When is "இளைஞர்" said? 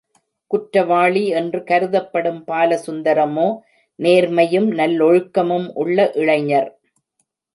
6.13-6.69